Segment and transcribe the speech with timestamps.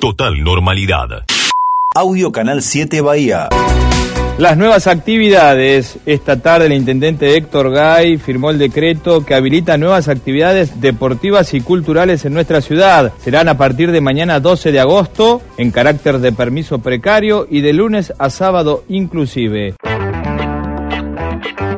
[0.00, 1.24] Total normalidad.
[1.94, 3.48] Audio Canal 7 Bahía.
[4.36, 5.98] Las nuevas actividades.
[6.04, 11.62] Esta tarde el intendente Héctor Gay firmó el decreto que habilita nuevas actividades deportivas y
[11.62, 13.12] culturales en nuestra ciudad.
[13.18, 17.72] Serán a partir de mañana 12 de agosto en carácter de permiso precario y de
[17.72, 19.74] lunes a sábado inclusive.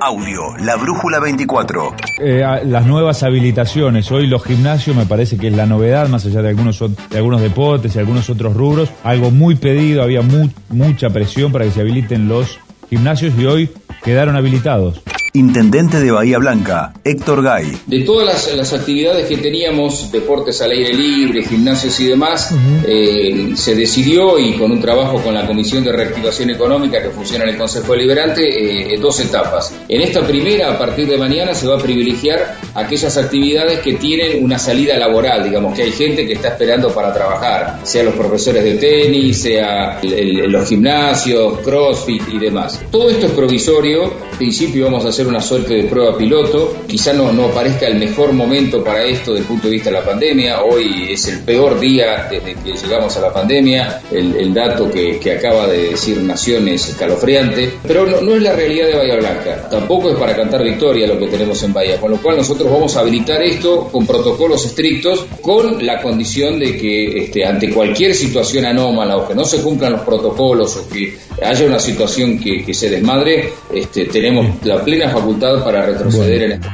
[0.01, 1.95] Audio, la Brújula 24.
[2.19, 4.11] Eh, las nuevas habilitaciones.
[4.13, 7.41] Hoy los gimnasios me parece que es la novedad, más allá de algunos, de algunos
[7.41, 8.91] deportes y algunos otros rubros.
[9.03, 10.23] Algo muy pedido, había
[10.69, 12.59] mucha presión para que se habiliten los
[12.91, 13.71] gimnasios y hoy
[14.03, 15.03] quedaron habilitados.
[15.37, 17.77] Intendente de Bahía Blanca, Héctor Gay.
[17.89, 22.55] De todas las, actividades que teníamos, deportes al aire libre, gimnasios y demás,
[22.87, 27.43] eh, se decidió, y con un trabajo con la Comisión de Reactivación Económica que funciona
[27.43, 29.75] en el Consejo Deliberante, eh, dos etapas.
[29.89, 34.45] En esta primera, a partir de mañana, se va a privilegiar aquellas actividades que tienen
[34.45, 38.63] una salida laboral, digamos que hay gente que está esperando para trabajar, sea los profesores
[38.63, 42.81] de tenis, sea los gimnasios, CrossFit y demás.
[42.93, 46.77] Todo esto es provisorio, en principio vamos a hacer una suerte de prueba piloto.
[46.87, 49.97] Quizá no, no parezca el mejor momento para esto desde el punto de vista de
[49.97, 50.63] la pandemia.
[50.63, 54.03] Hoy es el peor día desde que llegamos a la pandemia.
[54.11, 57.75] El, dato que, acaba de decir Naciones escalofriante.
[57.87, 59.69] Pero no, es la realidad de Bahía Blanca.
[59.69, 62.01] Tampoco es para cantar victoria lo que tenemos en Bahía.
[62.01, 66.77] Con lo cual nosotros vamos a habilitar esto con protocolos estrictos, con la condición de
[66.77, 71.17] que este, ante cualquier situación anómala o que no se cumplan los protocolos o que
[71.45, 76.69] haya una situación que, se desmadre, este, tenemos la plena facultad para retroceder en esto.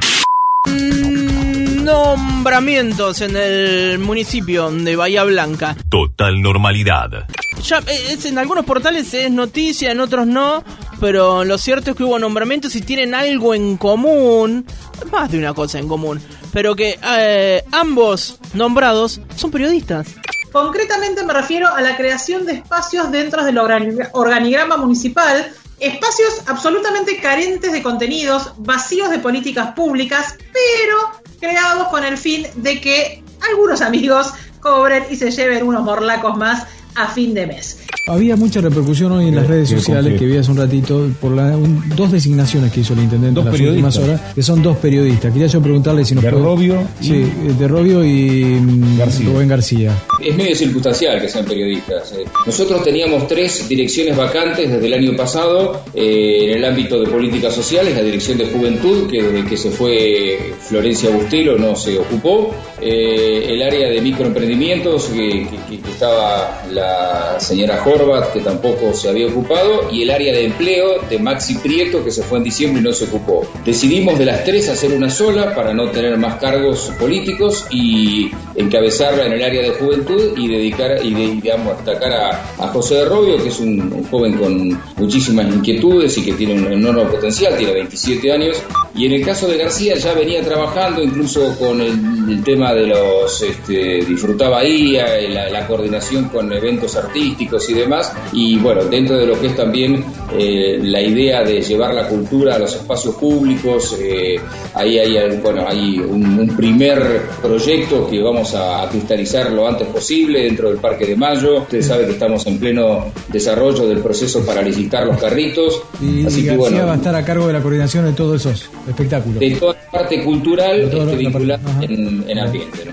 [1.83, 5.75] Nombramientos en el municipio de Bahía Blanca.
[5.89, 7.27] Total normalidad.
[7.63, 10.63] Ya, eh, en algunos portales es noticia, en otros no,
[10.99, 14.65] pero lo cierto es que hubo nombramientos y tienen algo en común,
[15.11, 16.19] más de una cosa en común,
[16.53, 20.07] pero que eh, ambos nombrados son periodistas.
[20.51, 27.71] Concretamente me refiero a la creación de espacios dentro del organigrama municipal espacios absolutamente carentes
[27.71, 34.31] de contenidos, vacíos de políticas públicas, pero creados con el fin de que algunos amigos
[34.59, 37.79] cobren y se lleven unos morlacos más a fin de mes.
[38.07, 41.55] Había mucha repercusión hoy en las redes sociales que vi hace un ratito por la,
[41.95, 45.31] dos designaciones que hizo el intendente en las últimas horas, que son dos periodistas.
[45.31, 47.23] Quería yo preguntarle si nos de Robio sí,
[47.59, 49.29] de Robio y mm, García.
[49.29, 50.03] Rubén García.
[50.19, 52.11] Es medio circunstancial que sean periodistas.
[52.13, 52.25] Eh.
[52.45, 57.53] Nosotros teníamos tres direcciones vacantes desde el año pasado eh, en el ámbito de políticas
[57.53, 62.51] sociales, la dirección de juventud, que desde que se fue Florencia Bustelo no se ocupó,
[62.81, 67.90] eh, el área de microemprendimientos, que, que, que estaba la señora Jorge,
[68.33, 72.23] que tampoco se había ocupado, y el área de empleo de Maxi Prieto, que se
[72.23, 73.45] fue en diciembre y no se ocupó.
[73.65, 79.25] Decidimos de las tres hacer una sola para no tener más cargos políticos y encabezarla
[79.25, 82.13] en el área de juventud y dedicar y digamos destacar
[82.57, 86.71] a, José de Robio, que es un, joven con muchísimas inquietudes y que tiene un
[86.71, 88.61] enorme potencial, tiene 27 años.
[88.95, 93.41] Y en el caso de García ya venía trabajando incluso con el, tema de los
[93.41, 94.97] este, disfrutaba ahí,
[95.29, 98.13] la, la coordinación con eventos artísticos y demás.
[98.33, 100.03] Y bueno, dentro de lo que es también
[100.37, 104.39] eh, la idea de llevar la cultura a los espacios públicos, eh,
[104.73, 110.69] ahí hay, bueno, hay un, primer proyecto que vamos a, cristalizar lo antes posible dentro
[110.69, 111.61] del Parque de Mayo.
[111.61, 115.81] Usted sabe que estamos en pleno desarrollo del proceso para licitar los carritos.
[116.01, 118.69] Y, Así que, bueno, va a estar a cargo de la coordinación de todos esos
[118.87, 119.39] espectáculos.
[119.39, 122.91] De toda la parte cultural este, vinculada en, en ambiente.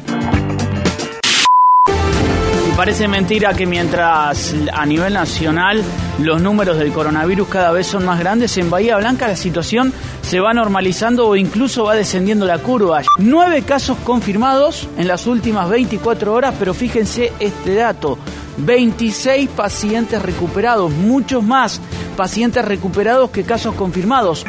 [2.78, 5.82] parece mentira que mientras a nivel nacional
[6.21, 10.38] los números del coronavirus cada vez son más grandes, en Bahía Blanca la situación se
[10.38, 13.03] va normalizando o incluso va descendiendo la curva.
[13.19, 18.16] Nueve casos confirmados en las últimas 24 horas, pero fíjense este dato.
[18.59, 21.81] 26 pacientes recuperados, muchos más
[22.16, 24.44] pacientes recuperados que casos confirmados.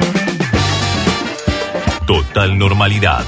[2.10, 3.24] Total normalidad.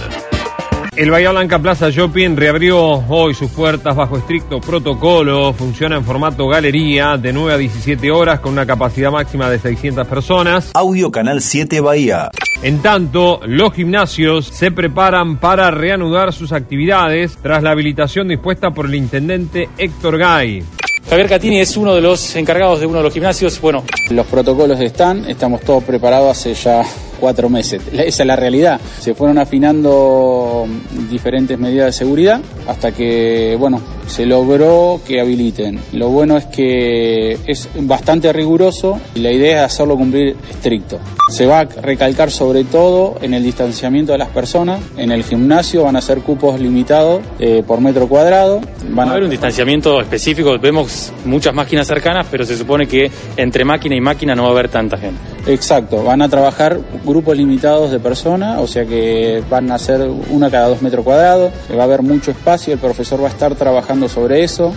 [0.95, 5.53] El Bahía Blanca Plaza Shopping reabrió hoy sus puertas bajo estricto protocolo.
[5.53, 10.07] Funciona en formato galería de 9 a 17 horas con una capacidad máxima de 600
[10.07, 10.71] personas.
[10.73, 12.31] Audio Canal 7 Bahía.
[12.63, 18.87] En tanto, los gimnasios se preparan para reanudar sus actividades tras la habilitación dispuesta por
[18.87, 20.63] el intendente Héctor Gay.
[21.07, 23.61] Javier Catini es uno de los encargados de uno de los gimnasios.
[23.61, 26.83] Bueno, los protocolos están, estamos todos preparados hace ya
[27.21, 27.81] cuatro meses.
[27.93, 28.81] Esa es la realidad.
[28.99, 30.65] Se fueron afinando
[31.09, 35.79] diferentes medidas de seguridad hasta que, bueno, se logró que habiliten.
[35.93, 40.99] Lo bueno es que es bastante riguroso y la idea es hacerlo cumplir estricto.
[41.29, 44.81] Se va a recalcar sobre todo en el distanciamiento de las personas.
[44.97, 48.59] En el gimnasio van a ser cupos limitados eh, por metro cuadrado.
[48.89, 50.57] Van a haber un distanciamiento específico.
[50.59, 54.51] Vemos muchas máquinas cercanas, pero se supone que entre máquina y máquina no va a
[54.51, 55.30] haber tanta gente.
[55.47, 60.51] Exacto, van a trabajar grupos limitados de personas, o sea que van a ser una
[60.51, 61.51] cada dos metros cuadrados.
[61.75, 64.73] Va a haber mucho espacio, el profesor va a estar trabajando sobre eso.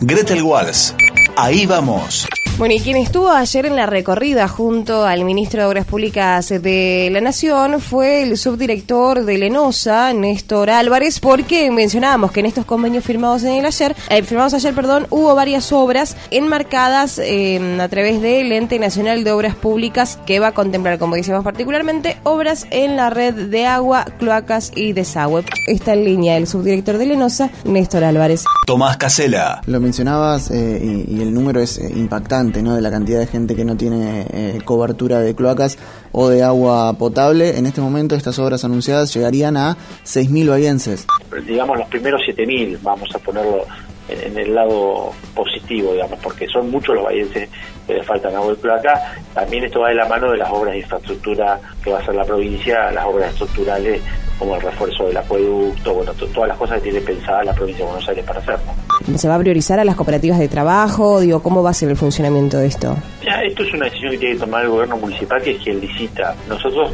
[0.00, 0.94] Gretel Walls,
[1.36, 2.26] ahí vamos.
[2.56, 7.08] Bueno, y quien estuvo ayer en la recorrida junto al ministro de Obras Públicas de
[7.10, 13.02] la Nación fue el subdirector de Lenosa, Néstor Álvarez, porque mencionábamos que en estos convenios
[13.02, 18.22] firmados en el ayer, eh, firmados ayer, perdón, hubo varias obras enmarcadas eh, a través
[18.22, 22.94] del Ente Nacional de Obras Públicas que va a contemplar, como decíamos particularmente, obras en
[22.94, 25.44] la red de agua, cloacas y desagüe.
[25.66, 28.44] Está en línea el subdirector de Lenosa, Néstor Álvarez.
[28.64, 29.60] Tomás Casela.
[29.66, 32.74] Lo mencionabas eh, y, y el número es impactante ¿no?
[32.74, 35.78] de la cantidad de gente que no tiene eh, cobertura de cloacas
[36.12, 37.58] o de agua potable.
[37.58, 41.06] En este momento estas obras anunciadas llegarían a 6.000 bahienses.
[41.46, 43.64] Digamos los primeros 7.000, vamos a ponerlo
[44.08, 47.48] en, el lado positivo, digamos, porque son muchos los bahienses
[47.86, 49.16] que les faltan agua y cloaca.
[49.32, 52.14] También esto va de la mano de las obras de infraestructura que va a hacer
[52.14, 54.02] la provincia, las obras estructurales
[54.38, 57.90] como el refuerzo del acueducto, bueno, todas las cosas que tiene pensada la provincia de
[57.90, 58.74] Buenos Aires para hacerlo.
[59.16, 61.20] ¿Se va a priorizar a las cooperativas de trabajo?
[61.20, 62.96] Digo, ¿cómo va a ser el funcionamiento de esto?
[63.44, 66.34] Esto es una decisión que tiene que tomar el gobierno municipal, que es quien licita.
[66.48, 66.90] Nosotros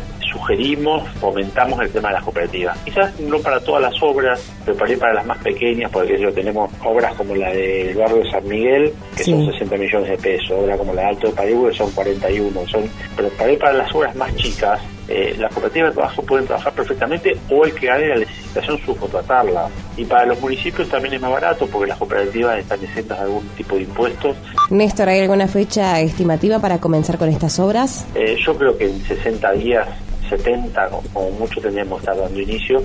[0.50, 2.78] sugerimos, fomentamos el tema de las cooperativas.
[2.78, 6.70] Quizás no para todas las obras, pero para, para las más pequeñas, porque yo tenemos
[6.84, 10.76] obras como la del barrio de San Miguel, que son 60 millones de pesos, obras
[10.78, 12.82] como la de Alto de París, que son 41, son,
[13.16, 17.36] pero para, para las obras más chicas, eh, las cooperativas de trabajo pueden trabajar perfectamente
[17.50, 19.68] o el que gane la licitación subcontratarla.
[19.96, 23.44] Y para los municipios también es más barato porque las cooperativas están exentas de algún
[23.56, 24.36] tipo de impuestos.
[24.70, 28.06] Néstor, ¿hay alguna fecha estimativa para comenzar con estas obras?
[28.14, 29.88] Eh, yo creo que en 60 días,
[30.30, 32.82] 70 como mucho tendríamos que estar dando inicio.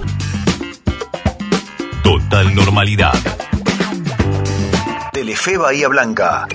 [2.04, 3.14] Total normalidad.
[5.16, 6.46] Telefe Bahía Blanca.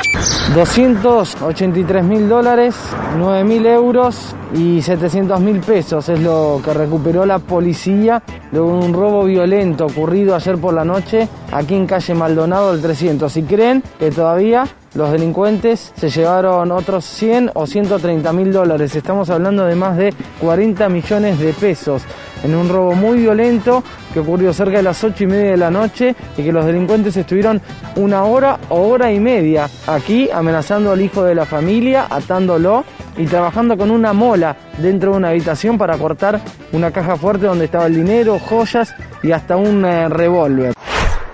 [0.55, 2.75] 283 mil dólares,
[3.17, 8.23] 9 mil euros y 700 mil pesos es lo que recuperó la policía
[8.53, 13.33] de un robo violento ocurrido ayer por la noche aquí en calle Maldonado del 300.
[13.33, 18.95] Si creen que todavía los delincuentes se llevaron otros 100 o 130 mil dólares.
[18.95, 22.03] Estamos hablando de más de 40 millones de pesos
[22.43, 23.83] en un robo muy violento
[24.13, 27.17] que ocurrió cerca de las 8 y media de la noche y que los delincuentes
[27.17, 27.61] estuvieron
[27.97, 32.85] una hora o hora y media aquí amenazando al hijo de la familia, atándolo
[33.17, 36.41] y trabajando con una mola dentro de una habitación para cortar
[36.73, 40.75] una caja fuerte donde estaba el dinero, joyas y hasta un eh, revólver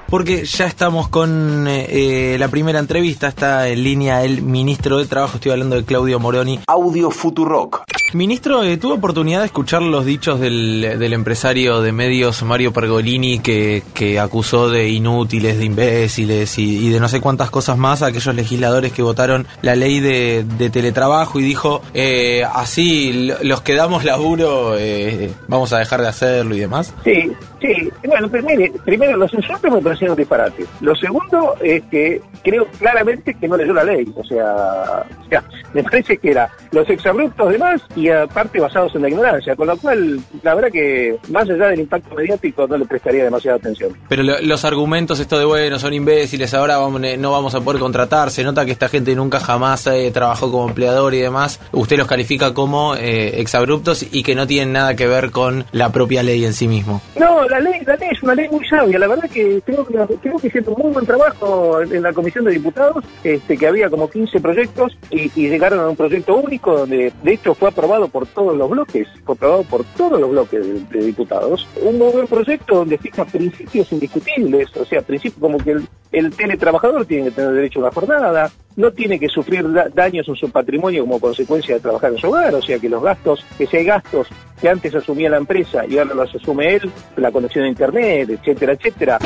[0.09, 3.29] porque ya estamos con eh, eh, la primera entrevista.
[3.29, 6.61] Está en línea el ministro de Trabajo, estoy hablando de Claudio Moroni.
[6.67, 7.85] Audio Futurock.
[8.13, 13.41] Ministro, eh, tuve oportunidad de escuchar los dichos del, del empresario de medios Mario Pergolini
[13.41, 18.07] que, que, acusó de inútiles, de imbéciles y, de no sé cuántas cosas más a
[18.07, 24.05] aquellos legisladores que votaron la ley de, teletrabajo y dijo, eh, así los que damos
[24.05, 26.95] laburo eh, vamos a dejar de hacerlo y demás.
[27.05, 27.91] Sí, sí.
[28.07, 30.65] Bueno, mire, primero los insultos me parecieron disparate.
[30.81, 34.07] Lo segundo es que creo claramente que no leyó la ley.
[34.17, 35.43] O sea, o sea
[35.75, 39.67] me parece que era los exabruptos de más y aparte basados en la ignorancia, con
[39.67, 43.97] lo cual la verdad que más allá del impacto mediático no le prestaría demasiada atención.
[44.09, 47.81] Pero lo, los argumentos esto de bueno, son imbéciles, ahora vamos, no vamos a poder
[47.81, 51.97] contratar, se nota que esta gente nunca jamás eh, trabajó como empleador y demás, usted
[51.97, 56.23] los califica como eh, exabruptos y que no tienen nada que ver con la propia
[56.23, 57.01] ley en sí mismo.
[57.19, 59.95] No, la ley, la ley es una ley muy sabia, la verdad que creo que,
[60.21, 64.11] creo que hicieron muy buen trabajo en la comisión de diputados, este, que había como
[64.11, 68.09] 15 proyectos y, y llegaron a un proyecto único donde de hecho fue aprobado aprobado
[68.09, 72.99] por todos los bloques, fue por todos los bloques de, diputados, un buen proyecto donde
[72.99, 77.79] fija principios indiscutibles, o sea, principios como que el, el teletrabajador tiene que tener derecho
[77.79, 81.81] a una jornada, no tiene que sufrir da daños en su patrimonio como consecuencia de
[81.81, 84.29] trabajar en su hogar, o sea que los gastos, que si hay gastos
[84.61, 88.73] que antes asumía la empresa y ahora los asume él, la conexión a internet, etcétera,
[88.73, 89.19] etcétera.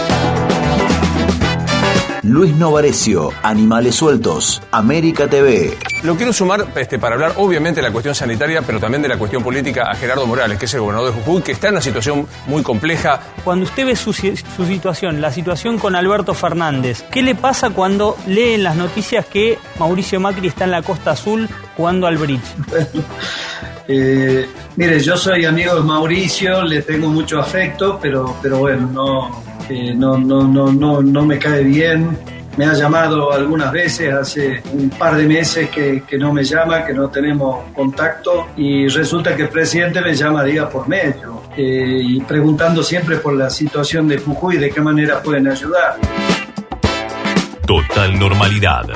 [2.22, 5.76] Luis Novarecio, Animales Sueltos, América TV.
[6.02, 9.16] Lo quiero sumar este, para hablar obviamente de la cuestión sanitaria, pero también de la
[9.16, 11.80] cuestión política a Gerardo Morales, que es el gobernador de Jujuy, que está en una
[11.80, 13.20] situación muy compleja.
[13.42, 18.16] Cuando usted ve su, su situación, la situación con Alberto Fernández, ¿qué le pasa cuando
[18.26, 22.40] lee en las noticias que Mauricio Macri está en la Costa Azul jugando al bridge?
[23.92, 29.42] Eh, mire, yo soy amigo de Mauricio, le tengo mucho afecto, pero, pero bueno, no,
[29.94, 32.18] no, no, no, no, no me cae bien.
[32.56, 36.84] Me ha llamado algunas veces, hace un par de meses que, que no me llama,
[36.84, 42.00] que no tenemos contacto y resulta que el presidente me llama día por medio eh,
[42.02, 45.96] y preguntando siempre por la situación de Jujuy y de qué manera pueden ayudar.
[47.66, 48.86] Total normalidad.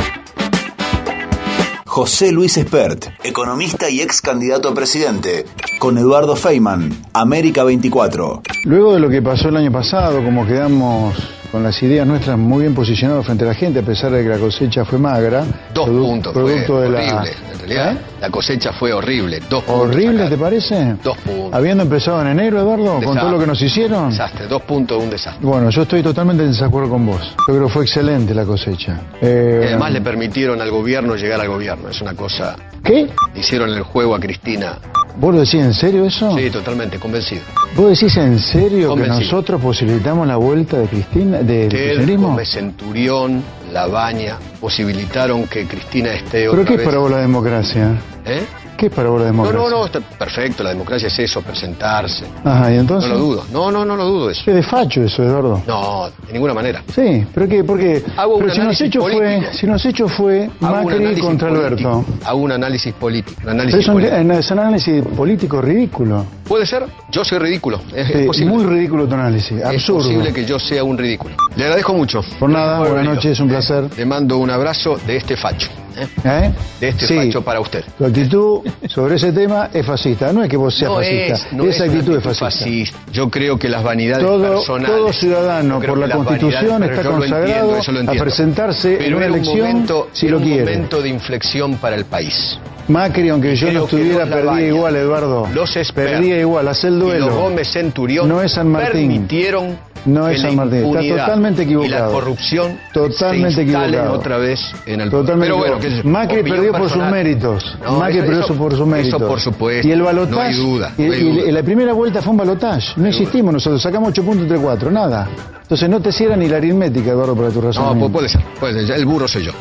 [1.95, 5.45] José Luis Espert, economista y ex candidato a presidente,
[5.79, 8.43] con Eduardo Feynman, América 24.
[8.65, 11.15] Luego de lo que pasó el año pasado, como quedamos
[11.51, 14.29] con las ideas nuestras muy bien posicionados frente a la gente, a pesar de que
[14.29, 15.45] la cosecha fue magra.
[15.73, 16.99] Dos puntos, producto fue de la...
[16.99, 17.31] horrible.
[17.53, 17.99] En realidad, ¿Eh?
[18.21, 19.41] la cosecha fue horrible.
[19.49, 19.89] Dos puntos.
[19.89, 20.97] ¿Horrible te parece?
[21.03, 21.55] Dos puntos.
[21.55, 24.11] Habiendo empezado en enero, Eduardo, con todo lo que nos hicieron.
[24.11, 25.47] Desastre, dos puntos, un desastre.
[25.47, 27.21] Bueno, yo estoy totalmente en desacuerdo con vos.
[27.49, 29.01] Yo creo que fue excelente la cosecha.
[29.23, 31.89] Eh, además le permitieron al gobierno llegar al gobierno.
[31.89, 32.57] Es una cosa.
[32.83, 33.09] ¿Qué?
[33.35, 34.79] Hicieron el juego a Cristina.
[35.17, 36.37] ¿Vos lo decís en serio eso?
[36.37, 37.43] Sí, totalmente, convencido.
[37.77, 39.19] ¿Vos decís en serio Convencido.
[39.19, 42.29] que nosotros posibilitamos la vuelta de Cristina, del kirchnerismo?
[42.29, 47.19] Gómez Centurión, La Baña, posibilitaron que Cristina esté ¿Pero otra qué es para vos la
[47.19, 47.99] democracia?
[48.25, 48.43] ¿Eh?
[48.77, 49.61] ¿Qué es para vos la No, democracia?
[49.61, 50.65] no, no, está perfecto.
[50.65, 52.25] La democracia es eso, presentarse.
[52.45, 53.09] Ajá, ¿y entonces?
[53.09, 53.45] No lo dudo.
[53.53, 54.43] No, no, no lo dudo eso.
[54.45, 55.63] ¿Qué de facho eso, Eduardo?
[55.65, 56.83] No, de ninguna manera.
[56.93, 60.13] Sí, pero qué, porque Hago un pero si los análisis hechos fue, si los hechos
[60.13, 61.89] fue Hago un Macri contra político.
[61.89, 62.05] Alberto.
[62.27, 63.41] Hago un análisis político.
[63.49, 64.33] Un Pero es un, político.
[64.33, 66.27] es un análisis político ridículo.
[66.47, 66.85] ¿Puede ser?
[67.11, 67.81] Yo soy ridículo.
[67.95, 68.51] Es, es posible.
[68.51, 69.99] muy ridículo tu análisis, Es absurdo.
[70.03, 71.35] posible que yo sea un ridículo.
[71.57, 72.21] Le agradezco mucho.
[72.39, 73.85] Por nada, buenas haber noches, es un placer.
[73.97, 75.69] Le mando un abrazo de este facho.
[75.97, 76.07] ¿eh?
[76.25, 76.53] ¿Eh?
[76.81, 77.15] De este Sí.
[77.17, 77.85] facho para usted.
[77.97, 80.33] Tu actitud sobre ese tema es fascista.
[80.33, 82.99] No es que vos seas No fascista, es, no esa es actitud es actitud fascista.
[83.13, 84.89] Yo creo que las vanidades Todo, personales.
[84.91, 89.59] todo ciudadano por la Constitución está consagrado entiendo, a presentarse Pero en una un elección
[89.69, 90.65] momento, si lo un quiere.
[90.65, 92.59] momento de inflexión para el país.
[92.89, 95.49] Macri, aunque yo no estuviera, perdía igual, Eduardo.
[95.55, 97.27] Los expertos Perdía igual, hace el Y duelo.
[97.27, 98.93] los Gómez Centurión No es San Martín.
[99.09, 100.85] permitieron No es San Martín.
[100.95, 102.13] Está totalmente Y la equivocado.
[102.13, 104.13] corrupción Totalmente se equivocado.
[104.13, 106.09] otra vez en el Totalmente Pero bueno, equivocado.
[106.11, 107.79] Macri opinión perdió por sus méritos.
[107.83, 109.21] No, Macri eso- perdió eso- por sus méritos.
[109.21, 109.89] Eso por supuesto.
[109.89, 110.43] Y el No balotaje.
[110.43, 110.93] hay duda.
[110.99, 111.53] y, no hay y duda.
[111.53, 112.93] la primera vuelta fue un balotaje.
[112.97, 113.81] No existimos nosotros.
[113.81, 114.91] Sacamos 8 puntos entre 4.
[114.91, 115.27] Nada.
[115.63, 117.99] Entonces no te cierra ni la aritmética, Eduardo, para tu razón.
[117.99, 118.97] No, pu- puede ser, puede ser.
[118.97, 119.53] El burro soy yo.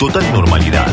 [0.00, 0.86] Total normalidad.